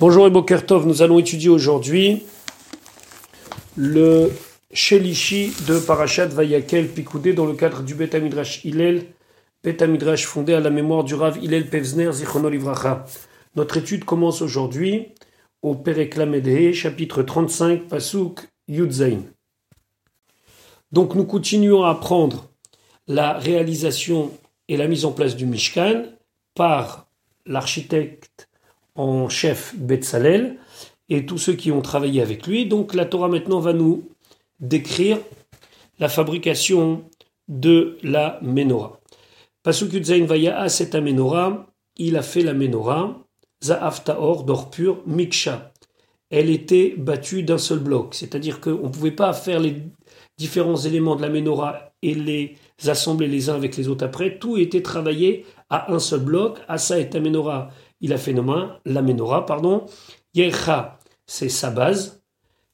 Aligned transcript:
Bonjour 0.00 0.26
et 0.26 0.30
nous 0.30 1.02
allons 1.02 1.18
étudier 1.18 1.50
aujourd'hui 1.50 2.22
le 3.76 4.32
Shelishi 4.72 5.52
de 5.68 5.78
Parashat 5.78 6.28
Vayakel 6.28 6.88
Pikoudé 6.88 7.34
dans 7.34 7.44
le 7.44 7.52
cadre 7.52 7.82
du 7.82 7.94
Bet 7.94 8.18
Midrash 8.18 8.64
Hillel, 8.64 9.08
Bet 9.62 9.86
Midrash 9.86 10.24
fondé 10.24 10.54
à 10.54 10.60
la 10.60 10.70
mémoire 10.70 11.04
du 11.04 11.14
Rav 11.14 11.36
Hillel 11.36 11.68
Pevzner 11.68 12.10
Zichrono 12.12 12.48
Livracha. 12.48 13.04
Notre 13.56 13.76
étude 13.76 14.06
commence 14.06 14.40
aujourd'hui 14.40 15.08
au 15.60 15.74
Pereklamedhe, 15.74 16.72
chapitre 16.72 17.22
35, 17.22 17.86
Pasuk 17.86 18.48
Yudzain. 18.68 19.20
Donc 20.92 21.14
nous 21.14 21.26
continuons 21.26 21.84
à 21.84 21.90
apprendre 21.90 22.48
la 23.06 23.34
réalisation 23.34 24.32
et 24.66 24.78
la 24.78 24.88
mise 24.88 25.04
en 25.04 25.12
place 25.12 25.36
du 25.36 25.44
Mishkan 25.44 26.04
par 26.54 27.06
l'architecte 27.44 28.49
en 29.00 29.28
chef 29.28 29.74
Betzalel 29.76 30.58
et 31.08 31.24
tous 31.24 31.38
ceux 31.38 31.54
qui 31.54 31.72
ont 31.72 31.80
travaillé 31.80 32.20
avec 32.20 32.46
lui. 32.46 32.66
Donc 32.66 32.94
la 32.94 33.06
Torah 33.06 33.28
maintenant 33.28 33.60
va 33.60 33.72
nous 33.72 34.10
décrire 34.60 35.18
la 35.98 36.08
fabrication 36.08 37.04
de 37.48 37.96
la 38.02 38.38
menorah. 38.42 39.00
Pasuk 39.62 39.92
Yudzain 39.92 40.24
Vaya 40.24 40.68
cette 40.68 40.94
menorah, 40.94 41.66
il 41.96 42.16
a 42.16 42.22
fait 42.22 42.42
la 42.42 42.54
menorah, 42.54 43.18
Za'af 43.62 44.04
Taor, 44.04 44.44
d'or 44.44 44.70
pur, 44.70 45.02
Miksha. 45.06 45.72
Elle 46.30 46.48
était 46.48 46.94
battue 46.96 47.42
d'un 47.42 47.58
seul 47.58 47.80
bloc, 47.80 48.14
c'est-à-dire 48.14 48.60
qu'on 48.60 48.84
ne 48.84 48.88
pouvait 48.88 49.10
pas 49.10 49.32
faire 49.32 49.60
les 49.60 49.82
différents 50.38 50.76
éléments 50.76 51.16
de 51.16 51.22
la 51.22 51.28
menorah 51.28 51.92
et 52.02 52.14
les 52.14 52.56
assembler 52.86 53.26
les 53.26 53.50
uns 53.50 53.56
avec 53.56 53.76
les 53.76 53.88
autres 53.88 54.04
après. 54.04 54.38
Tout 54.38 54.56
était 54.56 54.82
travaillé 54.82 55.44
à 55.68 55.92
un 55.92 55.98
seul 55.98 56.20
bloc. 56.20 56.60
Asa 56.68 56.98
et 56.98 57.10
menorah 57.20 57.70
il 58.00 58.12
a 58.12 58.18
fait 58.18 58.34
la 58.84 59.02
menorah, 59.02 59.46
pardon. 59.46 59.86
Yercha, 60.34 60.98
c'est 61.26 61.48
sa 61.48 61.70
base, 61.70 62.22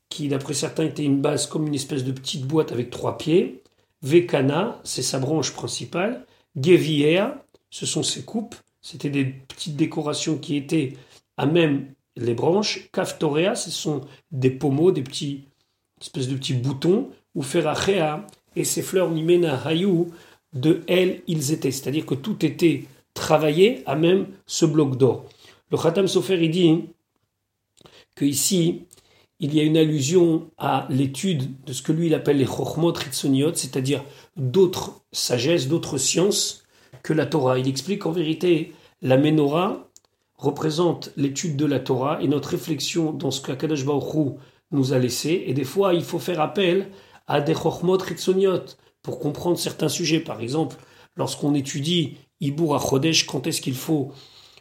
qui 0.08 0.28
d'après 0.28 0.54
certains 0.54 0.84
était 0.84 1.04
une 1.04 1.20
base 1.20 1.46
comme 1.46 1.66
une 1.66 1.74
espèce 1.74 2.04
de 2.04 2.12
petite 2.12 2.46
boîte 2.46 2.72
avec 2.72 2.90
trois 2.90 3.18
pieds. 3.18 3.62
Vekana, 4.02 4.80
c'est 4.84 5.02
sa 5.02 5.18
branche 5.18 5.52
principale. 5.52 6.26
Gevier, 6.54 7.24
ce 7.70 7.86
sont 7.86 8.02
ses 8.02 8.22
coupes. 8.22 8.54
C'était 8.80 9.10
des 9.10 9.24
petites 9.24 9.76
décorations 9.76 10.38
qui 10.38 10.56
étaient 10.56 10.96
à 11.36 11.46
même 11.46 11.92
les 12.16 12.34
branches. 12.34 12.88
Kaftorea, 12.92 13.54
ce 13.54 13.70
sont 13.70 14.02
des 14.30 14.50
pommeaux, 14.50 14.92
des 14.92 15.02
petits 15.02 15.44
espèces 16.00 16.28
de 16.28 16.36
petits 16.36 16.54
boutons. 16.54 17.10
Ou 17.34 17.42
Ferachea, 17.42 18.26
et 18.54 18.64
ses 18.64 18.80
fleurs 18.80 19.10
Nimena 19.10 19.60
Hayou, 19.66 20.08
de 20.54 20.80
elles 20.86 21.22
ils 21.26 21.52
étaient. 21.52 21.70
C'est-à-dire 21.70 22.06
que 22.06 22.14
tout 22.14 22.46
était 22.46 22.84
travailler 23.16 23.82
à 23.86 23.96
même 23.96 24.28
ce 24.46 24.64
bloc 24.64 24.96
d'or. 24.96 25.24
Le 25.70 25.76
Khatam 25.76 26.06
Sofer, 26.06 26.38
il 26.40 26.50
dit 26.50 26.84
qu'ici, 28.14 28.82
il 29.40 29.54
y 29.54 29.60
a 29.60 29.64
une 29.64 29.76
allusion 29.76 30.50
à 30.56 30.86
l'étude 30.88 31.62
de 31.64 31.72
ce 31.72 31.82
que 31.82 31.92
lui 31.92 32.06
il 32.06 32.14
appelle 32.14 32.38
les 32.38 32.46
Chochmot 32.46 32.92
Ritsoniot, 32.92 33.54
c'est-à-dire 33.54 34.04
d'autres 34.36 35.02
sagesses, 35.12 35.68
d'autres 35.68 35.98
sciences 35.98 36.64
que 37.02 37.12
la 37.12 37.26
Torah. 37.26 37.58
Il 37.58 37.68
explique 37.68 38.02
qu'en 38.02 38.12
vérité, 38.12 38.72
la 39.02 39.16
Menorah 39.18 39.88
représente 40.36 41.10
l'étude 41.16 41.56
de 41.56 41.66
la 41.66 41.80
Torah 41.80 42.22
et 42.22 42.28
notre 42.28 42.50
réflexion 42.50 43.12
dans 43.12 43.30
ce 43.30 43.40
qu'Akadosh 43.40 43.84
Baruch 43.84 44.36
nous 44.70 44.92
a 44.92 44.98
laissé. 44.98 45.44
Et 45.46 45.54
des 45.54 45.64
fois, 45.64 45.94
il 45.94 46.04
faut 46.04 46.18
faire 46.18 46.40
appel 46.40 46.88
à 47.26 47.40
des 47.40 47.54
Chochmot 47.54 47.98
Ritsoniot 47.98 48.76
pour 49.02 49.18
comprendre 49.18 49.58
certains 49.58 49.88
sujets. 49.88 50.20
Par 50.20 50.40
exemple, 50.40 50.76
lorsqu'on 51.16 51.54
étudie 51.54 52.16
Ibour 52.40 52.76
à 52.76 52.78
Chodesh, 52.78 53.26
quand 53.26 53.46
est-ce 53.46 53.60
qu'il 53.60 53.74
faut 53.74 54.12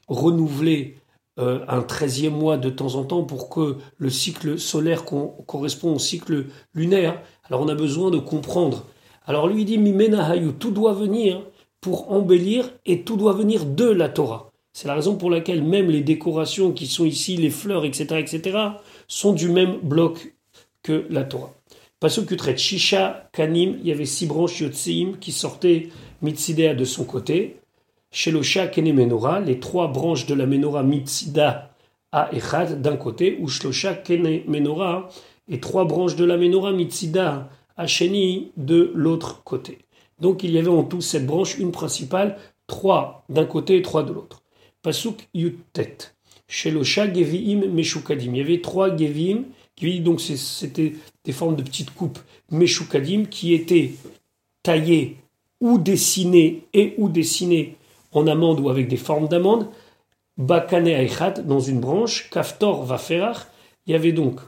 renouveler 0.07 0.97
euh, 1.39 1.65
un 1.67 1.81
treizième 1.81 2.33
mois 2.33 2.57
de 2.57 2.69
temps 2.69 2.95
en 2.95 3.03
temps 3.03 3.23
pour 3.23 3.49
que 3.49 3.77
le 3.97 4.09
cycle 4.09 4.57
solaire 4.57 5.03
correspond 5.05 5.95
au 5.95 5.99
cycle 5.99 6.45
lunaire? 6.73 7.21
Alors 7.43 7.61
on 7.61 7.67
a 7.67 7.75
besoin 7.75 8.11
de 8.11 8.17
comprendre. 8.17 8.85
Alors 9.25 9.47
lui 9.47 9.65
dit 9.65 9.77
Mimena 9.77 10.25
Hayu, 10.25 10.53
tout 10.53 10.71
doit 10.71 10.93
venir 10.93 11.41
pour 11.81 12.11
embellir 12.11 12.71
et 12.85 13.01
tout 13.01 13.17
doit 13.17 13.33
venir 13.33 13.65
de 13.65 13.85
la 13.85 14.09
Torah. 14.09 14.51
C'est 14.73 14.87
la 14.87 14.95
raison 14.95 15.15
pour 15.15 15.29
laquelle 15.29 15.63
même 15.63 15.89
les 15.89 16.01
décorations 16.01 16.71
qui 16.71 16.87
sont 16.87 17.05
ici, 17.05 17.37
les 17.37 17.49
fleurs, 17.49 17.85
etc., 17.85 18.17
etc., 18.17 18.57
sont 19.07 19.31
du 19.31 19.49
même 19.49 19.77
bloc 19.81 20.35
que 20.83 21.05
la 21.09 21.23
Torah. 21.23 21.53
Que 22.01 22.35
traite 22.35 22.59
Shisha, 22.59 23.29
Kanim, 23.33 23.79
il 23.81 23.87
y 23.87 23.91
avait 23.91 24.05
six 24.05 24.27
branches 24.27 24.59
Yotseim 24.59 25.13
qui 25.19 25.31
sortaient 25.31 25.89
Mitsidea 26.21 26.75
de 26.75 26.85
son 26.85 27.03
côté. 27.03 27.57
Shelosha 28.15 28.67
Kene 28.67 28.93
Menorah, 28.93 29.41
les 29.41 29.59
trois 29.59 29.89
branches 29.89 30.25
de 30.25 30.33
la 30.33 30.45
Menorah 30.45 30.83
Mitzida 30.83 31.75
à 32.13 32.33
Echad 32.33 32.81
d'un 32.81 32.95
côté, 32.95 33.37
ou 33.41 33.49
Shlosha 33.49 33.93
Kene 33.93 34.39
Menorah, 34.47 35.09
et 35.49 35.59
trois 35.59 35.83
branches 35.83 36.15
de 36.15 36.23
la 36.23 36.37
Menorah 36.37 36.71
Mitzida 36.71 37.49
à 37.75 37.87
Sheni 37.87 38.51
de 38.55 38.93
l'autre 38.95 39.43
côté. 39.43 39.79
Donc 40.21 40.43
il 40.43 40.51
y 40.51 40.57
avait 40.57 40.69
en 40.69 40.83
tout 40.83 41.01
sept 41.01 41.25
branches, 41.25 41.57
une 41.57 41.73
principale, 41.73 42.37
trois 42.67 43.25
d'un 43.27 43.43
côté 43.43 43.75
et 43.75 43.81
trois 43.81 44.03
de 44.03 44.13
l'autre. 44.13 44.43
Pasuk 44.81 45.27
Yutet. 45.33 45.97
Shelosha 46.47 47.13
Geviim 47.13 47.67
Meshukadim. 47.67 48.31
Il 48.33 48.37
y 48.37 48.41
avait 48.41 48.61
trois 48.61 48.95
Gevim, 48.95 49.43
qui 49.75 49.99
donc 49.99 50.21
c'était 50.21 50.93
des 51.25 51.33
formes 51.33 51.57
de 51.57 51.63
petites 51.63 51.93
coupes 51.93 52.19
Meshukadim 52.49 53.25
qui 53.25 53.53
étaient 53.53 53.91
taillées 54.63 55.17
ou 55.59 55.77
dessinées 55.79 56.61
et 56.73 56.93
ou 56.97 57.09
dessinées 57.09 57.75
en 58.15 58.27
amande 58.27 58.59
ou 58.59 58.69
avec 58.69 58.87
des 58.87 58.97
formes 58.97 59.27
d'amande. 59.27 59.67
Bakane 60.37 60.87
Aichat, 60.87 61.41
dans 61.45 61.59
une 61.59 61.79
branche, 61.79 62.29
Kaftor 62.29 62.83
Vaferach, 62.83 63.47
il 63.85 63.93
y 63.93 63.95
avait 63.95 64.11
donc 64.11 64.39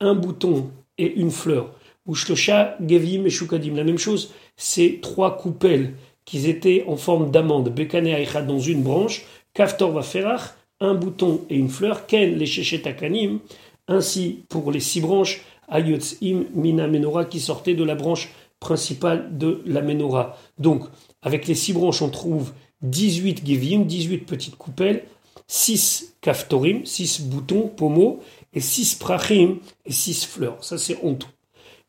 un 0.00 0.14
bouton 0.14 0.70
et 0.96 1.12
une 1.14 1.30
fleur. 1.30 1.72
Ou 2.06 2.14
Shlosha 2.14 2.76
Gevim 2.80 3.24
et 3.24 3.30
Shukadim, 3.30 3.74
la 3.74 3.84
même 3.84 3.98
chose, 3.98 4.32
ces 4.56 5.00
trois 5.00 5.36
coupelles 5.36 5.94
qui 6.24 6.48
étaient 6.48 6.84
en 6.86 6.96
forme 6.96 7.30
d'amande, 7.30 7.74
Bekane 7.74 8.06
Aichat 8.06 8.42
dans 8.42 8.58
une 8.58 8.82
branche, 8.82 9.24
Kaftor 9.52 9.90
Vaferach, 9.90 10.54
un 10.80 10.94
bouton 10.94 11.42
et 11.50 11.56
une 11.56 11.68
fleur, 11.68 12.06
Ken 12.06 12.36
les 12.36 12.46
Shechetakanim, 12.46 13.40
ainsi 13.88 14.44
pour 14.48 14.70
les 14.70 14.80
six 14.80 15.00
branches, 15.00 15.42
Ayotzim 15.68 16.44
Mina 16.54 16.86
Menorah 16.86 17.24
qui 17.24 17.40
sortaient 17.40 17.74
de 17.74 17.84
la 17.84 17.94
branche 17.94 18.30
principale 18.60 19.36
de 19.36 19.62
la 19.66 19.82
Menorah. 19.82 20.36
Donc, 20.58 20.84
avec 21.22 21.46
les 21.46 21.54
six 21.54 21.72
branches, 21.72 22.02
on 22.02 22.08
trouve 22.08 22.52
18 22.84 23.44
gevim, 23.46 23.84
18 23.84 24.18
petites 24.18 24.56
coupelles, 24.56 25.04
6 25.46 26.16
kaftorim, 26.20 26.84
6 26.84 27.22
boutons, 27.22 27.68
pommeaux, 27.68 28.20
et 28.52 28.60
6 28.60 28.94
prachim, 28.94 29.58
et 29.84 29.92
6 29.92 30.26
fleurs. 30.26 30.62
Ça, 30.62 30.78
c'est 30.78 31.02
en 31.04 31.14
tout. 31.14 31.28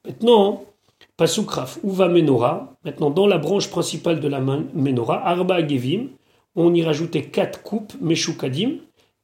Maintenant, 0.06 0.66
pasukraf, 1.18 1.80
uva 1.84 2.08
menorah? 2.08 2.76
Maintenant, 2.84 3.10
dans 3.12 3.28
la 3.28 3.38
branche 3.38 3.70
principale 3.70 4.20
de 4.20 4.28
la 4.28 4.40
menorah, 4.40 5.28
arba 5.28 5.66
gevim, 5.66 6.08
on 6.56 6.74
y 6.74 6.84
rajoutait 6.84 7.24
4 7.24 7.62
coupes, 7.62 7.94
meshukadim, 8.02 8.78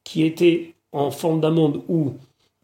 qui 0.04 0.22
étaient 0.24 0.74
en 0.92 1.10
forme 1.10 1.40
d'amande 1.40 1.82
ou 1.88 2.14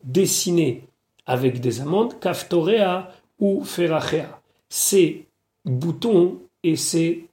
dessinées 0.04 0.84
avec 1.26 1.60
des 1.60 1.80
amandes, 1.80 2.18
kaftorea 2.20 3.10
ou 3.38 3.64
ferachea. 3.64 4.40
Ces 4.68 5.26
boutons 5.64 6.40
et 6.62 6.76
ces 6.76 7.27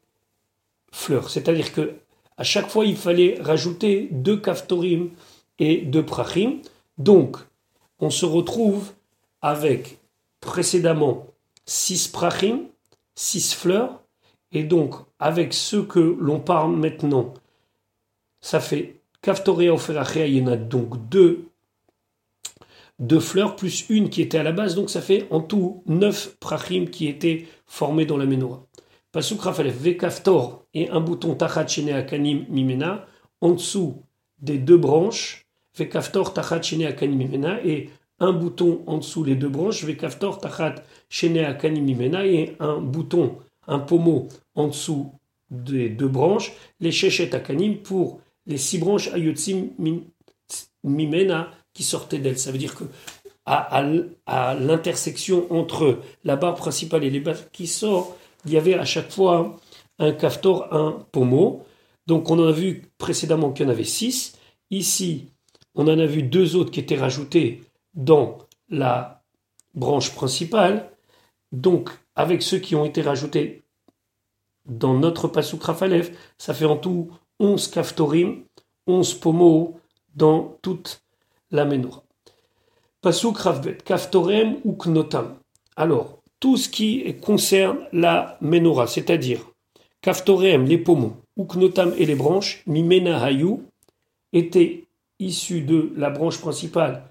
C'est-à-dire 1.28 1.74
que 1.74 1.96
à 2.38 2.44
chaque 2.44 2.70
fois, 2.70 2.86
il 2.86 2.98
fallait 2.98 3.38
rajouter 3.40 4.10
deux 4.12 4.38
kaftorim 4.38 5.12
et 5.60 5.78
deux 5.78 6.06
prachim. 6.06 6.60
Donc, 6.98 7.38
on 8.00 8.10
se 8.10 8.26
retrouve 8.26 8.92
avec 9.42 10.00
précédemment 10.42 11.28
six 11.66 12.08
prachim, 12.08 12.64
six 13.16 13.54
fleurs, 13.54 14.02
et 14.52 14.64
donc 14.64 14.96
avec 15.20 15.54
ceux 15.54 15.84
que 15.84 16.00
l'on 16.00 16.40
parle 16.40 16.76
maintenant, 16.76 17.34
ça 18.42 18.60
fait 18.60 18.96
kaftoria 19.22 19.74
ou 19.74 19.78
ferachia, 19.78 20.28
il 20.28 20.38
y 20.38 20.42
en 20.42 20.48
a 20.48 20.58
donc 20.58 21.10
deux, 21.10 21.48
deux 23.00 23.20
fleurs 23.20 23.56
plus 23.56 23.90
une 23.90 24.10
qui 24.10 24.22
était 24.22 24.38
à 24.38 24.44
la 24.44 24.52
base, 24.52 24.76
donc 24.76 24.90
ça 24.90 25.02
fait 25.02 25.28
en 25.32 25.42
tout 25.42 25.84
neuf 25.88 26.36
prachim 26.40 26.86
qui 26.86 27.08
étaient 27.08 27.48
formés 27.66 28.06
dans 28.06 28.18
la 28.18 28.26
menorah. 28.26 28.66
Pasuk 29.16 29.44
Rafalef, 29.44 29.78
Vekaftor 29.78 30.66
et 30.74 30.90
un 30.90 31.00
bouton 31.00 31.36
Tachat 31.36 31.68
Akanim 31.94 32.46
Mimena 32.50 33.06
en 33.40 33.52
dessous 33.52 34.04
des 34.40 34.58
deux 34.58 34.76
branches, 34.76 35.46
Vekaftor 35.74 36.34
Tachat 36.34 36.60
Akanim 36.86 37.16
Mimena 37.16 37.64
et 37.64 37.92
un 38.20 38.34
bouton 38.34 38.84
en 38.88 38.98
dessous 38.98 39.24
les 39.24 39.36
deux 39.36 39.48
branches, 39.48 39.86
Vekaftor 39.86 40.42
Tachat 40.42 40.84
Akanim 41.48 41.86
Mimena 41.86 42.26
et 42.26 42.58
un 42.60 42.82
bouton, 42.82 43.38
un 43.68 43.80
pommeau 43.80 44.28
en 44.54 44.68
dessous 44.68 45.14
des 45.50 45.88
deux 45.88 46.10
branches, 46.10 46.52
les 46.82 46.92
Shechet 46.92 47.34
Akanim 47.34 47.78
pour 47.78 48.20
les 48.46 48.58
six 48.58 48.80
branches 48.80 49.08
Ayotzim 49.14 49.70
Mimena 50.84 51.52
qui 51.74 51.84
sortaient 51.84 52.20
d'elle. 52.20 52.38
Ça 52.38 52.52
veut 52.52 52.58
dire 52.58 52.76
que 52.76 52.84
à, 53.46 53.82
à 54.26 54.56
l'intersection 54.56 55.46
entre 55.54 56.00
la 56.26 56.36
barre 56.36 56.56
principale 56.56 57.06
et 57.06 57.10
les 57.10 57.22
barres 57.22 57.50
qui 57.54 57.68
sortent, 57.68 58.18
il 58.46 58.54
y 58.54 58.58
avait 58.58 58.76
à 58.76 58.86
chaque 58.86 59.12
fois 59.12 59.58
un 60.00 60.12
kaftor, 60.12 60.74
un 60.74 61.06
pommeau. 61.12 61.64
Donc 62.08 62.30
on 62.30 62.40
en 62.40 62.48
a 62.48 62.52
vu 62.52 62.84
précédemment 62.98 63.52
qu'il 63.52 63.66
y 63.66 63.70
en 63.70 63.72
avait 63.72 63.84
six. 63.84 64.38
Ici, 64.72 65.32
on 65.76 65.88
en 65.88 66.00
a 66.00 66.06
vu 66.06 66.24
deux 66.24 66.56
autres 66.56 66.72
qui 66.72 66.80
étaient 66.80 66.98
rajoutés 66.98 67.64
dans 67.94 68.40
la 68.70 69.24
branche 69.74 70.14
principale. 70.14 70.92
Donc, 71.52 71.90
avec 72.16 72.42
ceux 72.42 72.60
qui 72.60 72.76
ont 72.76 72.86
été 72.86 73.02
rajoutés 73.02 73.64
dans 74.66 74.94
notre 74.94 75.28
Pasuk 75.28 75.64
Rafalev, 75.64 76.16
ça 76.38 76.54
fait 76.54 76.66
en 76.66 76.78
tout 76.78 77.12
11 77.40 77.68
kaftorim, 77.68 78.44
11 78.88 79.14
pomos 79.16 79.80
dans 80.16 80.58
toute 80.62 81.04
la 81.52 81.66
menorah. 81.66 82.04
Pasuk 83.02 83.38
Ravbet, 83.38 83.78
kaftorem 83.78 84.58
ou 84.64 84.74
knotam. 84.74 85.38
Alors, 85.76 86.24
tout 86.40 86.58
ce 86.58 86.70
qui 86.70 87.16
concerne 87.22 87.80
la 87.92 88.38
menorah, 88.42 88.88
c'est-à-dire 88.88 89.40
kaftorem, 90.02 90.66
les 90.66 90.78
pommeaux, 90.78 91.16
ou 91.38 91.46
knotam 91.46 91.94
et 91.98 92.06
les 92.06 92.16
branches, 92.16 92.62
mimena 92.68 93.24
hayu, 93.24 93.62
étaient 94.34 94.84
issus 95.20 95.62
de 95.62 95.92
la 95.96 96.10
branche 96.10 96.40
principale, 96.40 97.04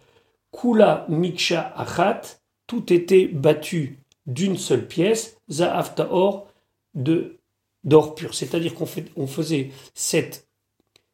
kula 0.52 1.06
miksha 1.08 1.72
achat, 1.76 2.22
tout 2.66 2.92
était 2.92 3.26
battu 3.26 3.98
d'une 4.26 4.56
seule 4.56 4.86
pièce, 4.86 5.36
za'af 5.50 5.94
ta'or, 5.94 6.46
de 6.94 7.36
d'or 7.82 8.14
pur. 8.14 8.34
C'est-à-dire 8.34 8.74
qu'on 8.74 8.86
on 9.16 9.26
faisait 9.26 9.70
cette 9.94 10.46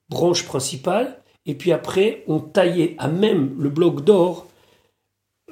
branche 0.08 0.44
principale, 0.44 1.20
et 1.46 1.54
puis 1.54 1.72
après, 1.72 2.22
on 2.28 2.38
taillait 2.38 2.94
à 2.98 3.08
même 3.08 3.56
le 3.58 3.70
bloc 3.70 4.04
d'or 4.04 4.46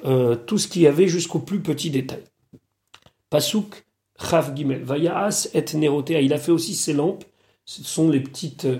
euh, 0.05 0.37
tout 0.37 0.58
ce 0.58 0.69
qu'il 0.69 0.82
y 0.82 0.87
avait 0.87 1.08
jusqu'au 1.08 1.40
plus 1.40 1.60
petit 1.60 1.90
détail. 1.90 2.22
Pasuk 3.31 3.85
Chav 4.19 4.55
Gimel. 4.55 4.83
Vayaas 4.83 5.49
et 5.55 5.77
Nerotea. 5.77 6.21
Il 6.21 6.33
a 6.33 6.39
fait 6.39 6.53
aussi 6.53 6.75
ses 6.75 6.93
lampes. 6.93 7.25
Ce 7.65 7.83
sont 7.85 8.09
euh, 8.09 8.79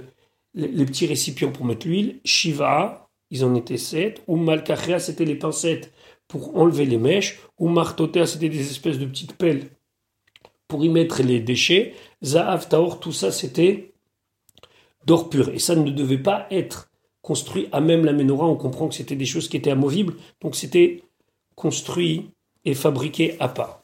les, 0.55 0.85
petits 0.85 1.07
récipients 1.07 1.53
pour 1.53 1.65
mettre 1.65 1.87
l'huile. 1.87 2.21
Shiva, 2.25 3.09
ils 3.31 3.45
en 3.45 3.55
étaient 3.55 3.77
sept. 3.77 4.23
Ou 4.27 4.37
Malkachea, 4.37 4.99
c'était 4.99 5.25
les 5.25 5.37
pincettes 5.37 5.93
pour 6.27 6.57
enlever 6.57 6.87
les 6.87 6.99
mèches. 6.99 7.41
Ou 7.59 7.69
Martotea, 7.69 8.27
c'était 8.27 8.49
des 8.49 8.71
espèces 8.71 8.99
de 8.99 9.07
petites 9.07 9.35
pelles 9.35 9.69
pour 10.67 10.85
y 10.85 10.89
mettre 10.89 11.23
les 11.23 11.41
déchets. 11.41 11.95
Zaav 12.23 12.69
Taor, 12.69 13.01
tout 13.01 13.13
ça, 13.13 13.33
c'était 13.33 13.93
d'or 15.07 15.31
pur. 15.31 15.49
Et 15.51 15.59
ça 15.59 15.75
ne 15.75 15.91
devait 15.91 16.19
pas 16.19 16.47
être 16.51 16.91
construit 17.23 17.69
à 17.73 17.81
même 17.81 18.05
la 18.05 18.13
menorah. 18.13 18.47
On 18.47 18.57
comprend 18.57 18.89
que 18.89 18.95
c'était 18.95 19.17
des 19.17 19.27
choses 19.27 19.49
qui 19.49 19.57
étaient 19.57 19.71
amovibles. 19.71 20.15
Donc 20.41 20.57
c'était 20.57 21.03
construit 21.55 22.31
et 22.65 22.75
fabriqué 22.75 23.37
à 23.41 23.49
part. 23.49 23.78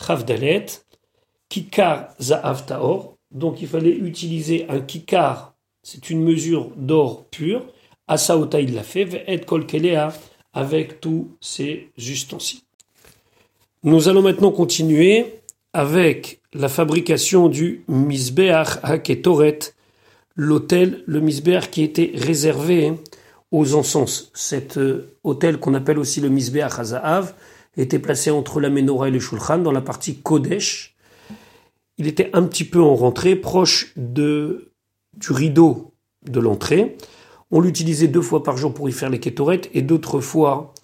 Chavdalet, 0.00 0.66
kikar 1.48 2.14
za'av 2.20 2.66
taor, 2.66 3.16
donc 3.30 3.62
il 3.62 3.68
fallait 3.68 3.96
utiliser 3.96 4.66
un 4.68 4.80
kikar, 4.80 5.54
c'est 5.82 6.10
une 6.10 6.22
mesure 6.22 6.70
d'or 6.76 7.26
pur, 7.26 7.64
Asaota 8.08 8.60
il 8.60 8.74
l'a 8.74 8.82
fait, 8.82 9.24
et 9.26 9.40
kol 9.40 9.66
avec 10.52 11.00
tous 11.00 11.28
ses 11.40 11.88
ustensiles. 11.98 12.60
Nous 13.82 14.08
allons 14.08 14.22
maintenant 14.22 14.52
continuer 14.52 15.40
avec 15.72 16.40
la 16.54 16.68
fabrication 16.68 17.48
du 17.48 17.84
misbeach 17.88 18.78
haketoret, 18.82 19.58
l'hôtel, 20.34 21.02
le 21.06 21.20
misbeach 21.20 21.70
qui 21.70 21.82
était 21.82 22.12
réservé 22.14 22.94
aux 23.50 23.74
encens. 23.74 24.30
Cet 24.34 24.78
hôtel 25.24 25.54
euh, 25.54 25.58
qu'on 25.58 25.74
appelle 25.74 25.98
aussi 25.98 26.20
le 26.20 26.28
Misbeach 26.28 26.78
Hazaav 26.78 27.32
était 27.76 27.98
placé 27.98 28.30
entre 28.30 28.60
la 28.60 28.70
menorah 28.70 29.08
et 29.08 29.10
le 29.10 29.20
shulchan 29.20 29.58
dans 29.58 29.72
la 29.72 29.80
partie 29.80 30.16
Kodesh. 30.18 30.96
Il 31.98 32.06
était 32.06 32.30
un 32.32 32.42
petit 32.44 32.64
peu 32.64 32.80
en 32.80 32.94
rentrée, 32.94 33.36
proche 33.36 33.92
de, 33.96 34.72
du 35.14 35.32
rideau 35.32 35.94
de 36.28 36.40
l'entrée. 36.40 36.96
On 37.50 37.60
l'utilisait 37.60 38.08
deux 38.08 38.22
fois 38.22 38.42
par 38.42 38.56
jour 38.56 38.74
pour 38.74 38.88
y 38.88 38.92
faire 38.92 39.10
les 39.10 39.20
kétorettes 39.20 39.70
et 39.72 39.82
d'autres 39.82 40.20
fois 40.20 40.74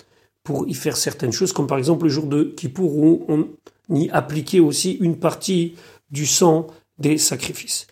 pour 0.43 0.69
y 0.69 0.75
faire 0.75 0.97
certaines 0.97 1.33
choses, 1.33 1.53
comme 1.53 1.67
par 1.67 1.79
exemple 1.79 2.05
le 2.05 2.11
jour 2.11 2.27
de 2.27 2.45
Kippour 2.45 2.97
où 2.97 3.25
on 3.29 3.49
y 3.91 4.11
appliquait 4.11 4.61
aussi 4.61 4.93
une 5.01 5.19
partie 5.19 5.75
du 6.11 6.27
sang 6.27 6.67
des 6.99 7.19
sacrifices. 7.19 7.87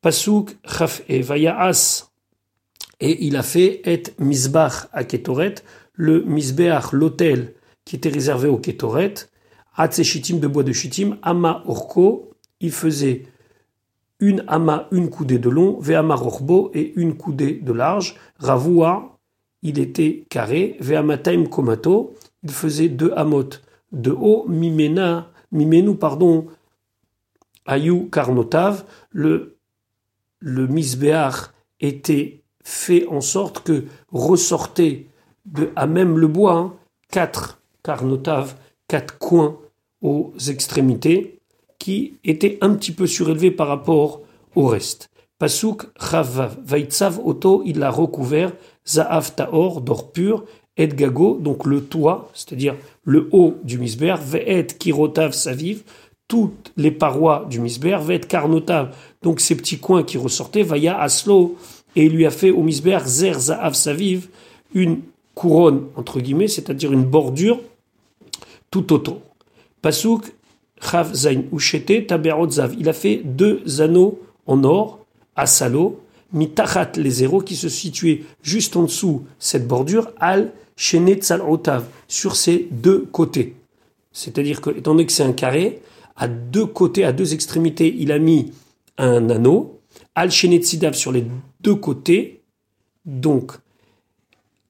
Pasuk 0.00 0.56
Chaf 0.64 1.02
et 1.08 1.22
Vayaas 1.22 2.08
et 3.00 3.24
il 3.24 3.36
a 3.36 3.42
fait 3.42 3.80
et 3.84 4.02
misbach 4.18 4.88
à 4.92 5.04
Ketoret, 5.04 5.56
le 5.92 6.22
misbeach, 6.22 6.92
l'hôtel 6.92 7.54
qui 7.88 7.96
était 7.96 8.10
réservé 8.10 8.48
au 8.50 8.58
Ketoret, 8.58 9.14
Atsechitim 9.74 10.40
de 10.40 10.46
bois 10.46 10.62
de 10.62 10.72
chitim, 10.72 11.16
ama 11.22 11.62
orko, 11.66 12.32
il 12.60 12.70
faisait 12.70 13.22
une 14.20 14.44
ama, 14.46 14.88
une 14.92 15.08
coudée 15.08 15.38
de 15.38 15.48
long, 15.48 15.78
ve'ama 15.80 16.16
orbo 16.16 16.70
et 16.74 16.92
une 16.96 17.16
coudée 17.16 17.54
de 17.54 17.72
large, 17.72 18.16
ravua, 18.38 19.18
il 19.62 19.78
était 19.78 20.26
carré, 20.28 20.76
ve'amataim 20.80 21.46
komato, 21.46 22.14
il 22.42 22.50
faisait 22.50 22.90
deux 22.90 23.12
amot 23.16 23.48
de 23.92 24.10
haut, 24.10 24.44
mimena, 24.46 25.30
mimenu, 25.50 25.96
pardon, 25.96 26.46
ayu 27.64 28.10
karnotav, 28.10 28.84
le, 29.12 29.56
le 30.40 30.66
misbeach 30.66 31.52
était 31.80 32.42
fait 32.62 33.06
en 33.06 33.22
sorte 33.22 33.60
que 33.64 33.84
ressortait 34.12 35.06
de, 35.46 35.70
à 35.74 35.86
même 35.86 36.18
le 36.18 36.26
bois 36.26 36.54
hein, 36.54 36.74
quatre 37.10 37.57
carnotaves, 37.88 38.54
quatre 38.86 39.16
coins 39.16 39.56
aux 40.02 40.34
extrémités 40.48 41.40
qui 41.78 42.18
étaient 42.22 42.58
un 42.60 42.74
petit 42.74 42.92
peu 42.92 43.06
surélevés 43.06 43.50
par 43.50 43.68
rapport 43.68 44.20
au 44.54 44.66
reste. 44.66 45.08
Pasuk 45.38 45.84
Chavav, 45.98 46.58
Vaitsav 46.62 47.18
Oto, 47.24 47.62
il 47.64 47.78
l'a 47.78 47.90
recouvert, 47.90 48.52
Zaav 48.86 49.34
Taor, 49.34 49.80
d'or 49.80 50.12
pur, 50.12 50.44
Et 50.76 50.88
Gago, 50.88 51.38
donc 51.40 51.64
le 51.64 51.82
toit, 51.82 52.30
c'est-à-dire 52.34 52.74
le 53.04 53.28
haut 53.32 53.54
du 53.64 53.78
misber, 53.78 54.16
Ve'et 54.20 54.66
Kirotav 54.78 55.32
Saviv, 55.32 55.82
toutes 56.28 56.72
les 56.76 56.90
parois 56.90 57.46
du 57.48 57.58
misber, 57.58 57.96
Ve'et 58.02 58.20
Karnotav, 58.20 58.94
donc 59.22 59.40
ces 59.40 59.56
petits 59.56 59.78
coins 59.78 60.02
qui 60.02 60.18
ressortaient, 60.18 60.62
Vaya 60.62 61.00
Aslo, 61.00 61.56
et 61.96 62.04
il 62.04 62.12
lui 62.12 62.26
a 62.26 62.30
fait 62.30 62.50
au 62.50 62.62
misber 62.62 62.98
Zer 63.06 63.38
Zaav 63.38 63.72
Saviv 63.72 64.28
une 64.74 65.00
couronne, 65.34 65.86
entre 65.96 66.20
guillemets, 66.20 66.48
c'est-à-dire 66.48 66.92
une 66.92 67.04
bordure 67.04 67.60
tout 68.70 68.92
autour. 68.92 69.20
Pasuk 69.82 70.32
Chav 70.80 71.12
Zain 71.14 71.42
Ushete 71.52 72.06
Taberot 72.06 72.50
Zav. 72.50 72.74
Il 72.78 72.88
a 72.88 72.92
fait 72.92 73.22
deux 73.24 73.80
anneaux 73.80 74.20
en 74.46 74.64
or 74.64 75.00
à 75.36 75.46
Salo, 75.46 76.00
mitachat 76.32 76.92
les 76.96 77.10
zéros 77.10 77.40
qui 77.40 77.56
se 77.56 77.68
situaient 77.68 78.24
juste 78.42 78.76
en 78.76 78.82
dessous 78.82 79.24
cette 79.38 79.66
bordure, 79.66 80.10
al 80.18 80.52
Shenet 80.76 81.20
Otav, 81.46 81.84
sur 82.06 82.36
ses 82.36 82.68
deux 82.70 83.06
côtés. 83.10 83.56
C'est-à-dire 84.12 84.60
que, 84.60 84.70
étant 84.70 84.92
donné 84.92 85.06
que 85.06 85.12
c'est 85.12 85.22
un 85.22 85.32
carré, 85.32 85.80
à 86.16 86.28
deux 86.28 86.66
côtés, 86.66 87.04
à 87.04 87.12
deux 87.12 87.34
extrémités, 87.34 87.94
il 87.98 88.10
a 88.12 88.18
mis 88.18 88.52
un 88.96 89.30
anneau, 89.30 89.80
al 90.14 90.32
Sidav 90.32 90.94
sur 90.94 91.12
les 91.12 91.24
deux 91.60 91.76
côtés, 91.76 92.42
donc 93.06 93.52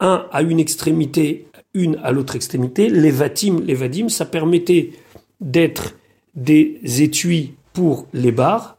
un 0.01 0.27
à 0.31 0.43
une 0.43 0.61
extrémité, 0.61 1.48
une 1.79 1.97
à 2.03 2.13
l'autre 2.13 2.37
extrémité. 2.37 2.89
Les 2.89 3.11
vatim, 3.11 3.61
les 3.65 3.75
vadim, 3.75 4.09
ça 4.09 4.25
permettait 4.25 4.93
d'être 5.41 5.95
des 6.35 6.81
étuis 7.03 7.55
pour 7.73 8.07
les 8.13 8.33
barres, 8.33 8.77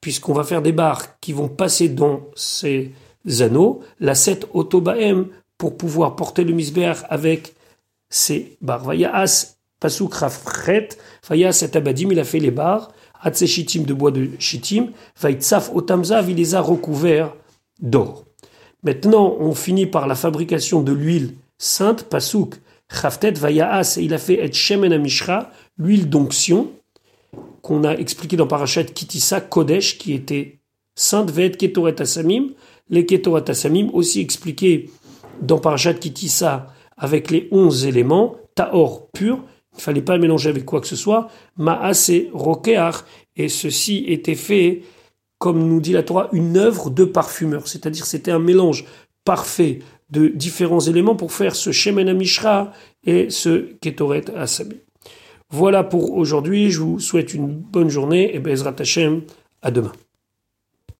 puisqu'on 0.00 0.32
va 0.32 0.44
faire 0.44 0.62
des 0.62 0.72
barres 0.72 1.18
qui 1.20 1.32
vont 1.32 1.48
passer 1.48 1.88
dans 1.88 2.22
ces 2.34 2.92
anneaux. 3.40 3.80
La 4.00 4.14
7 4.14 4.48
autobaem 4.52 5.28
pour 5.58 5.76
pouvoir 5.76 6.16
porter 6.16 6.44
le 6.44 6.52
misber 6.52 6.92
avec 7.08 7.54
ces 8.10 8.56
barres. 8.60 8.84
Vayas 8.84 9.56
pasuk 9.80 10.14
rafret, 10.14 10.90
vayas 11.28 11.62
et 11.62 11.76
abadim, 11.76 12.08
il 12.10 12.20
a 12.20 12.24
fait 12.24 12.40
les 12.40 12.50
barres. 12.50 12.92
Atsechitim 13.24 13.84
de 13.84 13.94
bois 13.94 14.10
de 14.10 14.30
chitim, 14.40 14.88
Vaitzaf 15.20 15.70
otamzav, 15.72 16.28
il 16.28 16.36
les 16.36 16.56
a 16.56 16.60
recouverts 16.60 17.32
d'or. 17.80 18.24
Maintenant, 18.82 19.36
on 19.38 19.54
finit 19.54 19.86
par 19.86 20.08
la 20.08 20.16
fabrication 20.16 20.82
de 20.82 20.92
l'huile 20.92 21.34
sainte, 21.62 22.04
pasouk, 22.04 22.56
chaftet, 22.90 23.32
vayaas, 23.32 23.96
et 23.96 24.02
il 24.02 24.14
a 24.14 24.18
fait 24.18 24.44
et 24.44 24.52
shemen 24.52 24.92
amishra, 24.92 25.50
l'huile 25.78 26.10
d'onction, 26.10 26.72
qu'on 27.62 27.84
a 27.84 27.92
expliqué 27.92 28.36
dans 28.36 28.48
Parashat 28.48 28.84
Kitissa, 28.84 29.40
Kodesh, 29.40 29.96
qui 29.96 30.12
était 30.12 30.58
sainte, 30.96 31.30
vet 31.30 31.52
ketoret 31.52 32.02
asamim, 32.02 32.48
les 32.90 33.06
ketoret 33.06 33.48
asamim, 33.48 33.90
aussi 33.92 34.20
expliqué 34.20 34.90
dans 35.40 35.58
Parashat 35.58 35.94
Kitissa, 35.94 36.66
avec 36.96 37.30
les 37.30 37.48
onze 37.52 37.86
éléments, 37.86 38.36
taor 38.56 39.08
pur, 39.12 39.44
il 39.74 39.76
ne 39.76 39.80
fallait 39.80 40.02
pas 40.02 40.18
mélanger 40.18 40.50
avec 40.50 40.64
quoi 40.64 40.80
que 40.80 40.88
ce 40.88 40.96
soit, 40.96 41.30
maase 41.56 42.12
rokeach, 42.32 43.04
et 43.36 43.48
ceci 43.48 44.04
était 44.08 44.34
fait 44.34 44.82
comme 45.38 45.66
nous 45.66 45.80
dit 45.80 45.92
la 45.92 46.02
Torah, 46.02 46.28
une 46.32 46.56
œuvre 46.56 46.90
de 46.90 47.04
parfumeur. 47.04 47.66
C'est-à-dire 47.66 48.06
c'était 48.06 48.30
un 48.30 48.38
mélange 48.38 48.84
parfait 49.24 49.80
de 50.12 50.28
différents 50.28 50.80
éléments 50.80 51.16
pour 51.16 51.32
faire 51.32 51.56
ce 51.56 51.72
Shemen 51.72 52.08
Amishra 52.08 52.72
et 53.04 53.30
ce 53.30 53.72
Ketoret 53.80 54.24
Asami. 54.36 54.76
Voilà 55.50 55.82
pour 55.84 56.12
aujourd'hui. 56.12 56.70
Je 56.70 56.80
vous 56.80 57.00
souhaite 57.00 57.34
une 57.34 57.48
bonne 57.48 57.88
journée 57.88 58.34
et 58.34 58.38
Bezrat 58.38 58.76
Hashem. 58.78 59.22
À 59.62 59.70
demain. 59.70 59.92